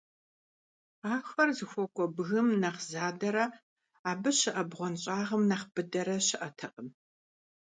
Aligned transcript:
Ахэр 1.13 1.49
зыхуэкӀуэ 1.57 2.05
бгым 2.15 2.47
нэхъ 2.61 2.81
задэрэ 2.91 3.45
абы 4.09 4.31
щыӀэ 4.37 4.63
бгъуэнщӀагъым 4.69 5.43
нэхъ 5.49 5.67
быдэрэ 5.73 6.17
щыӀэтэкъым. 6.27 6.89